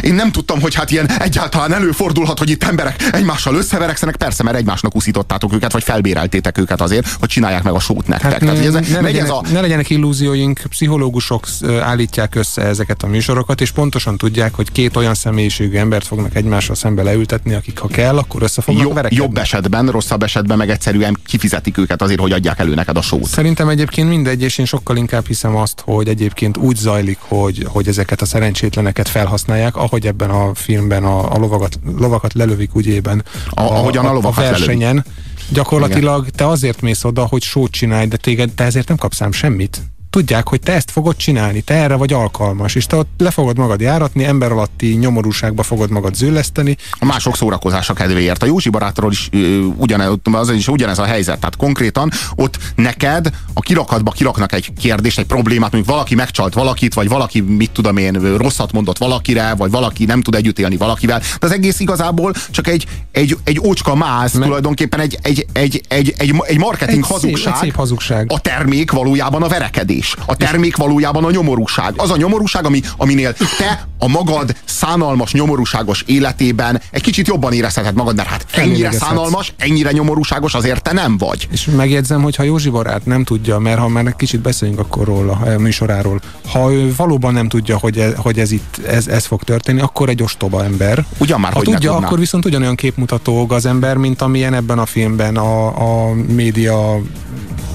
én 0.00 0.14
nem 0.14 0.32
tudtam, 0.32 0.60
hogy 0.60 0.74
hát 0.74 0.90
ilyen 0.90 1.10
egyáltalán 1.18 1.74
előfordulhat, 1.74 2.38
hogy 2.38 2.50
itt 2.50 2.64
emberek 2.64 3.02
egymással 3.12 3.54
összeverekszenek, 3.54 4.05
persze, 4.14 4.42
mert 4.42 4.56
egymásnak 4.56 4.94
uszítottátok 4.94 5.52
őket, 5.52 5.72
vagy 5.72 5.82
felbéreltétek 5.82 6.58
őket 6.58 6.80
azért, 6.80 7.08
hogy 7.18 7.28
csinálják 7.28 7.62
meg 7.62 7.74
a 7.74 7.80
sót 7.80 8.06
nektek. 8.06 8.30
Hát, 8.30 8.40
Tehát, 8.40 8.56
ez, 8.56 8.72
ne, 8.72 9.00
legyenek, 9.00 9.16
ez 9.16 9.30
a... 9.30 9.42
ne 9.52 9.60
legyenek 9.60 9.90
illúzióink, 9.90 10.60
pszichológusok 10.68 11.46
állítják 11.80 12.34
össze 12.34 12.62
ezeket 12.62 13.02
a 13.02 13.06
műsorokat, 13.06 13.60
és 13.60 13.70
pontosan 13.70 14.16
tudják, 14.16 14.54
hogy 14.54 14.72
két 14.72 14.96
olyan 14.96 15.14
személyiségű 15.14 15.76
embert 15.76 16.06
fognak 16.06 16.34
egymással 16.34 16.74
szembe 16.74 17.02
leültetni, 17.02 17.54
akik 17.54 17.78
ha 17.78 17.88
kell, 17.88 18.18
akkor 18.18 18.42
össze 18.42 18.62
fognak 18.62 18.82
Jobb, 18.82 18.94
verekedni. 18.94 19.24
Jobb 19.24 19.38
esetben, 19.38 19.88
rosszabb 19.88 20.22
esetben 20.22 20.56
meg 20.56 20.70
egyszerűen 20.70 21.18
kifizetik 21.26 21.78
őket 21.78 22.02
azért, 22.02 22.20
hogy 22.20 22.32
adják 22.32 22.58
elő 22.58 22.74
neked 22.74 22.96
a 22.96 23.02
sót. 23.02 23.24
Szerintem 23.24 23.68
egyébként 23.68 24.08
mindegy, 24.08 24.42
és 24.42 24.58
én 24.58 24.64
sokkal 24.64 24.96
inkább 24.96 25.26
hiszem 25.26 25.56
azt, 25.56 25.82
hogy 25.84 26.08
egyébként 26.08 26.56
úgy 26.56 26.76
zajlik, 26.76 27.18
hogy, 27.20 27.66
hogy 27.68 27.88
ezeket 27.88 28.20
a 28.20 28.24
szerencsétleneket 28.24 29.08
felhasználják, 29.08 29.76
ahogy 29.76 30.06
ebben 30.06 30.30
a 30.30 30.54
filmben 30.54 31.04
a, 31.04 31.34
a 31.34 31.38
lovakat, 31.38 31.78
lovakat 31.98 32.34
lelövik 32.34 32.70
ügyében. 32.74 33.24
A, 33.50 33.60
a, 33.60 33.85
ahogyan 33.86 34.06
a, 34.06 34.26
a, 34.26 34.28
a 34.28 34.32
versenyen. 34.32 34.94
Lelövik. 34.94 35.24
Gyakorlatilag 35.48 36.20
Igen. 36.20 36.32
te 36.36 36.46
azért 36.46 36.80
mész 36.80 37.04
oda, 37.04 37.26
hogy 37.26 37.42
sót 37.42 37.70
csinálj, 37.70 38.06
de 38.06 38.16
téged 38.16 38.52
te 38.52 38.64
ezért 38.64 38.88
nem 38.88 38.96
kapsz 38.96 39.22
semmit 39.30 39.82
tudják, 40.16 40.48
hogy 40.48 40.60
te 40.60 40.72
ezt 40.72 40.90
fogod 40.90 41.16
csinálni, 41.16 41.60
te 41.60 41.74
erre 41.74 41.94
vagy 41.94 42.12
alkalmas, 42.12 42.74
és 42.74 42.86
te 42.86 42.96
ott 42.96 43.10
le 43.18 43.30
fogod 43.30 43.58
magad 43.58 43.80
járatni, 43.80 44.24
ember 44.24 44.52
alatti 44.52 44.86
nyomorúságba 44.86 45.62
fogod 45.62 45.90
magad 45.90 46.14
zülleszteni. 46.14 46.76
A 46.92 47.04
mások 47.04 47.36
szórakozása 47.36 47.92
kedvéért. 47.92 48.42
A 48.42 48.46
Józsi 48.46 48.68
barátról 48.68 49.12
is, 49.12 49.28
ugyanez, 49.76 50.08
az 50.32 50.50
is 50.50 50.68
ugyanez 50.68 50.98
a 50.98 51.04
helyzet. 51.04 51.38
Tehát 51.38 51.56
konkrétan 51.56 52.10
ott 52.34 52.58
neked 52.74 53.30
a 53.52 53.60
kirakatba 53.60 54.10
kiraknak 54.10 54.52
egy 54.52 54.72
kérdést, 54.78 55.18
egy 55.18 55.26
problémát, 55.26 55.72
mondjuk 55.72 55.94
valaki 55.94 56.14
megcsalt 56.14 56.54
valakit, 56.54 56.94
vagy 56.94 57.08
valaki, 57.08 57.40
mit 57.40 57.70
tudom 57.70 57.96
én, 57.96 58.36
rosszat 58.36 58.72
mondott 58.72 58.98
valakire, 58.98 59.54
vagy 59.54 59.70
valaki 59.70 60.04
nem 60.04 60.22
tud 60.22 60.34
együtt 60.34 60.58
élni 60.58 60.76
valakivel. 60.76 61.18
De 61.18 61.46
az 61.46 61.52
egész 61.52 61.80
igazából 61.80 62.32
csak 62.50 62.68
egy, 62.68 62.86
egy, 63.12 63.36
egy 63.44 63.60
ócska 63.64 63.94
máz, 63.94 64.32
Me- 64.32 64.44
tulajdonképpen 64.44 65.00
egy, 65.00 65.18
egy, 65.22 65.46
egy, 65.52 65.80
egy, 65.88 66.14
egy, 66.18 66.34
egy 66.46 66.58
marketing 66.58 66.98
egy 66.98 67.10
hazugság. 67.10 67.42
Szép, 67.42 67.52
egy 67.52 67.60
szép 67.60 67.74
hazugság. 67.74 68.32
A 68.32 68.40
termék 68.40 68.90
valójában 68.90 69.42
a 69.42 69.48
verekedés 69.48 70.05
is. 70.06 70.14
A 70.26 70.36
termék 70.36 70.76
valójában 70.76 71.24
a 71.24 71.30
nyomorúság. 71.30 71.94
Az 71.96 72.10
a 72.10 72.16
nyomorúság, 72.16 72.64
ami, 72.64 72.80
aminél 72.96 73.32
te 73.32 73.86
a 73.98 74.08
magad 74.08 74.56
szánalmas, 74.64 75.32
nyomorúságos 75.32 76.02
életében 76.06 76.80
egy 76.90 77.02
kicsit 77.02 77.26
jobban 77.26 77.52
érezheted 77.52 77.94
magad, 77.94 78.16
mert 78.16 78.28
hát 78.28 78.46
ennyire 78.50 78.92
szánalmas, 78.92 79.52
ennyire 79.56 79.92
nyomorúságos 79.92 80.54
azért 80.54 80.82
te 80.82 80.92
nem 80.92 81.18
vagy. 81.18 81.48
És 81.50 81.68
megjegyzem, 81.76 82.22
hogy 82.22 82.36
ha 82.36 82.42
Józsi 82.42 82.70
barát 82.70 83.06
nem 83.06 83.24
tudja, 83.24 83.58
mert 83.58 83.78
ha 83.78 83.88
már 83.88 84.16
kicsit 84.16 84.40
beszéljünk 84.40 84.80
akkor 84.80 85.06
róla, 85.06 85.32
a 85.32 85.58
műsoráról, 85.58 86.20
ha 86.52 86.72
ő 86.72 86.94
valóban 86.96 87.32
nem 87.32 87.48
tudja, 87.48 87.78
hogy 87.78 87.98
ez, 87.98 88.12
hogy 88.16 88.38
ez 88.38 88.50
itt, 88.50 88.80
ez, 88.86 89.06
ez 89.06 89.24
fog 89.26 89.42
történni, 89.42 89.80
akkor 89.80 90.08
egy 90.08 90.22
ostoba 90.22 90.64
ember. 90.64 91.04
Ugyan 91.18 91.40
már, 91.40 91.52
ha 91.52 91.58
hogy 91.58 91.68
tudja, 91.68 91.96
akkor 91.96 92.18
viszont 92.18 92.44
ugyanolyan 92.44 92.74
képmutató 92.74 93.46
az 93.48 93.66
ember, 93.66 93.96
mint 93.96 94.22
amilyen 94.22 94.54
ebben 94.54 94.78
a 94.78 94.86
filmben 94.86 95.36
a, 95.36 95.66
a 96.08 96.14
média 96.14 97.00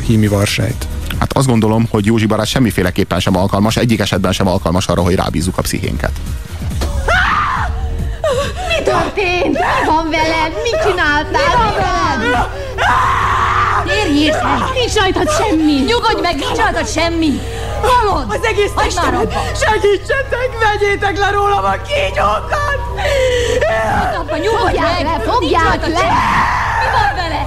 hími 0.05 0.27
varsejt. 0.27 0.87
Hát 1.21 1.33
azt 1.33 1.47
gondolom, 1.47 1.87
hogy 1.91 2.05
Józsi 2.05 2.25
barát 2.25 2.45
semmiféleképpen 2.45 3.19
sem 3.19 3.37
alkalmas, 3.37 3.77
egyik 3.77 3.99
esetben 3.99 4.31
sem 4.31 4.47
alkalmas 4.47 4.87
arra, 4.87 5.01
hogy 5.01 5.15
rábízzuk 5.15 5.57
a 5.57 5.61
pszichénket. 5.61 6.11
Mi 8.67 8.83
történt? 8.83 9.53
Mi 9.53 9.85
van 9.85 10.09
veled? 10.09 10.51
Mit 10.63 10.81
csináltál? 10.87 11.31
Mi 11.31 11.53
van 11.57 11.73
veled? 11.73 12.49
Térj 13.85 14.19
észre! 14.19 14.57
Nincs 14.73 14.93
rajtad 14.93 15.29
semmi! 15.29 15.73
Nyugodj 15.73 16.21
meg, 16.21 16.35
nincs 16.35 16.57
rajtad 16.57 16.89
semmi! 16.89 17.39
Hallod? 17.81 18.25
Az 18.29 18.43
egész 18.43 18.71
testemet! 18.75 19.33
Segítsetek, 19.63 20.49
vegyétek 20.63 21.17
le 21.17 21.31
rólam 21.31 21.63
a 21.63 21.75
kígyókat! 21.87 22.79
Abba, 24.19 24.37
nyugodj 24.37 24.77
meg! 24.79 25.03
le, 25.03 25.21
fogják 25.31 25.87
le! 25.87 26.07
Mi 26.81 26.87
van 26.95 27.15
vele? 27.15 27.41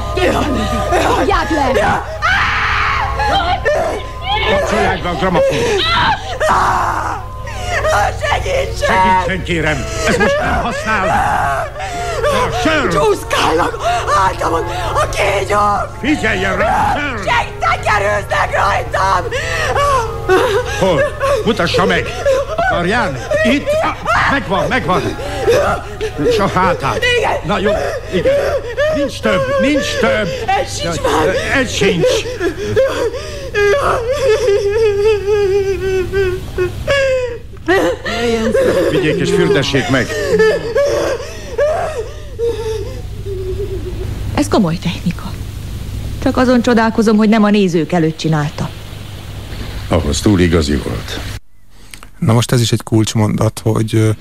Fogják 1.17 1.51
le! 1.51 2.23
Kapcsolják 4.51 5.03
be 5.03 5.09
a 5.09 5.15
gramafon! 5.15 5.57
Segítsen! 8.23 8.87
Segítsen, 8.87 9.45
kérem! 9.45 9.85
Ez 10.09 10.17
most 10.17 10.39
nem 10.41 10.63
használ! 10.63 11.73
Sör! 12.63 12.93
Csúszkálnak 12.93 13.83
hátamon 14.17 14.65
a 14.95 15.09
kígyók! 15.09 15.89
Figyeljen 16.01 16.57
rá! 16.57 16.97
Segítek, 17.17 18.55
rajtam! 18.55 19.25
Hol? 20.81 21.03
Mutassa 21.45 21.85
meg! 21.85 22.07
Akarján? 22.57 23.19
Itt? 23.51 23.67
Ah, 23.83 23.97
megvan, 24.31 24.69
megvan! 24.69 25.03
És 26.29 26.39
a 26.39 26.47
hátát. 26.47 27.01
Igen. 27.19 27.33
Na 27.47 27.59
jó, 27.59 27.71
igen. 28.15 28.33
Nincs 28.97 29.21
több, 29.21 29.41
nincs 29.61 29.99
több. 30.01 30.29
Egy 30.61 30.69
sincs 30.69 31.01
már. 31.01 31.35
Egy 31.59 31.71
sincs. 31.71 32.07
Vigyék 38.91 39.21
és 39.21 39.31
fürdessék 39.31 39.89
meg. 39.89 40.09
Ez 44.35 44.49
komoly 44.49 44.77
technika. 44.83 45.33
Csak 46.23 46.37
azon 46.37 46.63
csodálkozom, 46.63 47.17
hogy 47.17 47.29
nem 47.29 47.43
a 47.43 47.51
nézők 47.51 47.93
előtt 47.93 48.17
csinálta. 48.17 48.69
Ahhoz 49.89 50.21
túl 50.21 50.41
igazi 50.41 50.77
volt. 50.77 51.34
Na 52.25 52.33
most 52.33 52.53
ez 52.53 52.61
is 52.61 52.73
egy 52.73 52.83
kulcsmondat, 52.83 53.61
hogy 53.65 54.17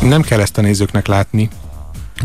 nem 0.00 0.22
kell 0.22 0.40
ezt 0.40 0.58
a 0.58 0.60
nézőknek 0.60 1.06
látni, 1.06 1.48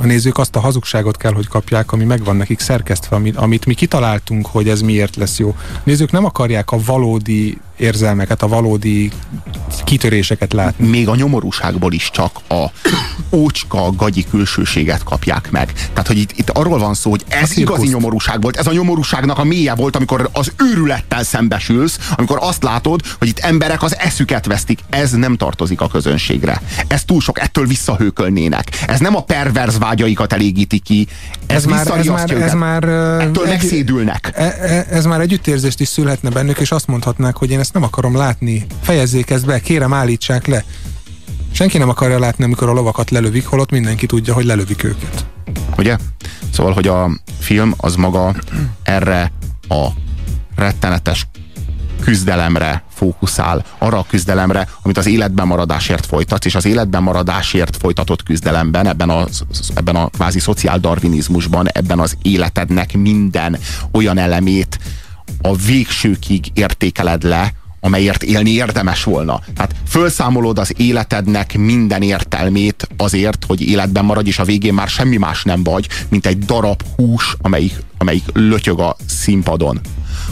a 0.01 0.05
nézők 0.05 0.37
azt 0.37 0.55
a 0.55 0.59
hazugságot 0.59 1.17
kell, 1.17 1.33
hogy 1.33 1.47
kapják, 1.47 1.91
ami 1.91 2.03
megvan 2.03 2.35
nekik 2.35 2.59
szerkesztve, 2.59 3.15
amit, 3.35 3.65
mi 3.65 3.73
kitaláltunk, 3.73 4.45
hogy 4.45 4.69
ez 4.69 4.81
miért 4.81 5.15
lesz 5.15 5.39
jó. 5.39 5.55
A 5.73 5.81
nézők 5.83 6.11
nem 6.11 6.25
akarják 6.25 6.71
a 6.71 6.79
valódi 6.85 7.57
érzelmeket, 7.77 8.41
a 8.41 8.47
valódi 8.47 9.11
kitöréseket 9.83 10.53
látni. 10.53 10.87
Még 10.87 11.07
a 11.07 11.15
nyomorúságból 11.15 11.93
is 11.93 12.09
csak 12.11 12.39
a 12.49 12.65
ócska, 13.31 13.91
gagyi 13.91 14.25
külsőséget 14.29 15.03
kapják 15.03 15.51
meg. 15.51 15.73
Tehát, 15.73 16.07
hogy 16.07 16.17
itt, 16.17 16.31
itt 16.35 16.49
arról 16.49 16.79
van 16.79 16.93
szó, 16.93 17.09
hogy 17.09 17.23
ez 17.27 17.57
igazi 17.57 17.87
nyomorúság 17.87 18.41
volt. 18.41 18.57
Ez 18.57 18.67
a 18.67 18.71
nyomorúságnak 18.71 19.37
a 19.37 19.43
mélye 19.43 19.75
volt, 19.75 19.95
amikor 19.95 20.29
az 20.31 20.51
őrülettel 20.57 21.23
szembesülsz, 21.23 21.99
amikor 22.15 22.37
azt 22.41 22.63
látod, 22.63 23.01
hogy 23.19 23.27
itt 23.27 23.39
emberek 23.39 23.83
az 23.83 23.97
eszüket 23.97 24.45
vesztik. 24.45 24.79
Ez 24.89 25.11
nem 25.11 25.35
tartozik 25.35 25.81
a 25.81 25.87
közönségre. 25.87 26.61
Ez 26.87 27.03
túl 27.03 27.21
sok, 27.21 27.39
ettől 27.39 27.65
visszahőkölnének. 27.65 28.83
Ez 28.87 28.99
nem 28.99 29.15
a 29.15 29.23
perverz 29.23 29.77
vágyaikat 29.77 30.33
elégíti 30.33 30.79
ki. 30.79 31.07
Ez, 31.45 31.55
ez 31.55 31.65
már, 31.65 31.87
ez 31.97 32.05
már, 32.05 32.31
ez 32.31 32.53
már 32.53 32.83
ettől 32.83 33.43
egy, 33.43 33.49
megszédülnek. 33.49 34.31
E, 34.35 34.43
e, 34.43 34.85
ez 34.89 35.05
már 35.05 35.21
együttérzést 35.21 35.79
is 35.79 35.87
szülhetne 35.87 36.29
bennük, 36.29 36.59
és 36.59 36.71
azt 36.71 36.87
mondhatnák, 36.87 37.37
hogy 37.37 37.51
én 37.51 37.59
ezt 37.67 37.75
nem 37.75 37.85
akarom 37.85 38.15
látni. 38.15 38.65
Fejezzék 38.81 39.29
ezt 39.29 39.45
be, 39.45 39.59
kérem 39.59 39.93
állítsák 39.93 40.45
le. 40.45 40.63
Senki 41.51 41.77
nem 41.77 41.89
akarja 41.89 42.19
látni, 42.19 42.43
amikor 42.43 42.69
a 42.69 42.73
lovakat 42.73 43.09
lelövik, 43.09 43.45
holott 43.45 43.71
mindenki 43.71 44.05
tudja, 44.05 44.33
hogy 44.33 44.45
lelövik 44.45 44.83
őket. 44.83 45.25
Ugye? 45.77 45.97
Szóval, 46.53 46.73
hogy 46.73 46.87
a 46.87 47.09
film 47.39 47.73
az 47.77 47.95
maga 47.95 48.35
erre 48.83 49.31
a 49.67 49.87
rettenetes 50.55 51.27
küzdelemre 52.01 52.83
fókuszál, 52.93 53.65
arra 53.77 53.97
a 53.97 54.05
küzdelemre, 54.09 54.67
amit 54.81 54.97
az 54.97 55.07
életben 55.07 55.47
maradásért 55.47 56.05
folytatsz, 56.05 56.45
és 56.45 56.55
az 56.55 56.65
életben 56.65 57.03
maradásért 57.03 57.77
folytatott 57.77 58.23
küzdelemben, 58.23 58.87
ebben 58.87 59.09
a, 59.09 59.25
ebben 59.75 59.95
a 59.95 60.07
kvázi 60.07 60.39
szociáldarvinizmusban, 60.39 61.67
ebben 61.67 61.99
az 61.99 62.17
életednek 62.21 62.93
minden 62.93 63.57
olyan 63.91 64.17
elemét 64.17 64.79
a 65.41 65.55
végsőkig 65.55 66.45
értékeled 66.53 67.23
le, 67.23 67.53
amelyért 67.79 68.23
élni 68.23 68.49
érdemes 68.49 69.03
volna. 69.03 69.39
Tehát 69.55 69.75
fölszámolod 69.87 70.59
az 70.59 70.73
életednek 70.77 71.57
minden 71.57 72.01
értelmét 72.01 72.87
azért, 72.97 73.45
hogy 73.47 73.61
életben 73.61 74.05
maradj, 74.05 74.27
és 74.27 74.39
a 74.39 74.43
végén 74.43 74.73
már 74.73 74.87
semmi 74.87 75.17
más 75.17 75.43
nem 75.43 75.63
vagy, 75.63 75.87
mint 76.09 76.25
egy 76.25 76.39
darab 76.39 76.83
hús, 76.95 77.35
amelyik, 77.41 77.73
amelyik 77.97 78.23
lötyög 78.33 78.79
a 78.79 78.95
színpadon 79.07 79.79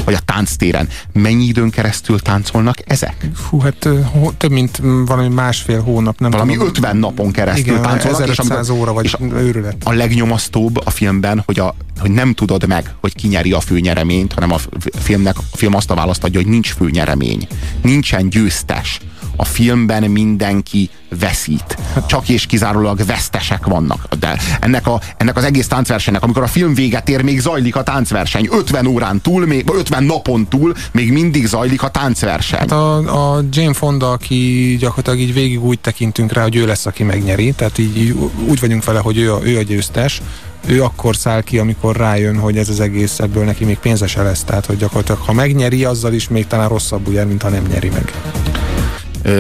vagy 0.03 0.13
a 0.13 0.19
tánctéren. 0.19 0.87
Mennyi 1.13 1.45
időn 1.45 1.69
keresztül 1.69 2.19
táncolnak 2.19 2.77
ezek? 2.85 3.29
Fú, 3.35 3.59
hát 3.59 3.89
több 4.37 4.51
mint 4.51 4.81
valami 5.05 5.27
másfél 5.27 5.81
hónap, 5.81 6.19
nem 6.19 6.31
Valami 6.31 6.53
tudom. 6.53 6.67
50 6.67 6.97
napon 6.97 7.31
keresztül 7.31 7.63
Igen, 7.63 7.81
táncolnak. 7.81 8.21
1500 8.21 8.69
amikor, 8.69 8.83
óra, 8.83 8.93
vagy 8.93 9.05
és 9.05 9.13
a, 9.13 9.19
őrület. 9.23 9.75
A 9.83 9.91
legnyomasztóbb 9.91 10.85
a 10.85 10.89
filmben, 10.89 11.43
hogy, 11.45 11.59
a, 11.59 11.75
hogy 11.99 12.11
nem 12.11 12.33
tudod 12.33 12.67
meg, 12.67 12.95
hogy 13.01 13.15
ki 13.15 13.27
nyeri 13.27 13.51
a 13.51 13.59
főnyereményt, 13.59 14.33
hanem 14.33 14.51
a 14.51 14.57
filmnek, 14.99 15.37
a 15.37 15.57
film 15.57 15.75
azt 15.75 15.91
a 15.91 15.95
választ 15.95 16.23
adja, 16.23 16.39
hogy 16.39 16.49
nincs 16.49 16.73
főnyeremény. 16.73 17.47
Nincsen 17.81 18.29
győztes. 18.29 18.99
A 19.35 19.45
filmben 19.45 20.03
mindenki 20.03 20.89
veszít. 21.19 21.77
Csak 22.07 22.29
és 22.29 22.45
kizárólag 22.45 23.05
vesztesek 23.05 23.65
vannak. 23.65 24.07
De 24.19 24.37
ennek, 24.59 24.87
a, 24.87 25.01
ennek 25.17 25.37
az 25.37 25.43
egész 25.43 25.67
táncversenynek, 25.67 26.23
amikor 26.23 26.43
a 26.43 26.47
film 26.47 26.73
véget 26.73 27.09
ér, 27.09 27.21
még 27.21 27.39
zajlik 27.39 27.75
a 27.75 27.83
táncverseny. 27.83 28.47
50 28.51 28.85
órán 28.85 29.21
túl, 29.21 29.45
még, 29.45 29.69
50 29.73 30.03
napon 30.03 30.47
túl 30.47 30.73
még 30.91 31.11
mindig 31.11 31.45
zajlik 31.45 31.83
a 31.83 31.89
táncverseny. 31.89 32.59
Hát 32.59 32.71
a, 32.71 33.35
a 33.35 33.43
Jane 33.51 33.73
Fonda, 33.73 34.11
aki 34.11 34.75
gyakorlatilag 34.79 35.19
így 35.19 35.33
végig 35.33 35.63
úgy 35.63 35.79
tekintünk 35.79 36.33
rá, 36.33 36.41
hogy 36.41 36.55
ő 36.55 36.65
lesz, 36.65 36.85
aki 36.85 37.03
megnyeri. 37.03 37.51
Tehát 37.51 37.77
így, 37.77 38.15
úgy 38.47 38.59
vagyunk 38.59 38.83
vele, 38.83 38.99
hogy 38.99 39.17
ő 39.17 39.33
a, 39.33 39.39
ő 39.43 39.57
a 39.57 39.61
győztes 39.61 40.21
ő 40.67 40.83
akkor 40.83 41.15
száll 41.15 41.41
ki, 41.41 41.57
amikor 41.59 41.95
rájön, 41.95 42.39
hogy 42.39 42.57
ez 42.57 42.69
az 42.69 42.79
egész 42.79 43.19
ebből 43.19 43.43
neki 43.43 43.65
még 43.65 43.77
pénzese 43.77 44.21
lesz. 44.21 44.43
Tehát, 44.43 44.65
hogy 44.65 44.77
gyakorlatilag 44.77 45.21
ha 45.21 45.33
megnyeri, 45.33 45.83
azzal 45.83 46.13
is 46.13 46.27
még 46.27 46.47
talán 46.47 46.69
rosszabbul 46.69 47.13
jár, 47.13 47.25
mint 47.25 47.41
ha 47.41 47.49
nem 47.49 47.63
nyeri 47.71 47.89
meg. 47.89 48.13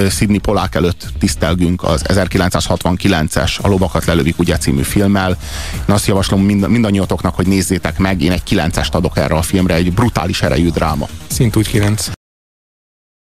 Sidney 0.09 0.37
Polák 0.37 0.75
előtt 0.75 1.07
tisztelgünk 1.19 1.83
az 1.83 2.05
1969-es 2.07 3.61
A 3.61 3.67
lovakat 3.67 4.05
lelövik 4.05 4.39
ugye 4.39 4.57
című 4.57 4.81
filmmel. 4.81 5.37
Én 5.87 5.95
azt 5.95 6.07
javaslom 6.07 6.41
mind, 6.41 6.69
mindannyiatoknak, 6.69 7.35
hogy 7.35 7.47
nézzétek 7.47 7.97
meg, 7.97 8.21
én 8.21 8.31
egy 8.31 8.43
9-est 8.49 8.91
adok 8.91 9.17
erre 9.17 9.35
a 9.35 9.41
filmre, 9.41 9.73
egy 9.73 9.93
brutális 9.93 10.41
erejű 10.41 10.69
dráma. 10.69 11.07
Szint 11.27 11.55
úgy 11.55 11.67
9. 11.67 12.09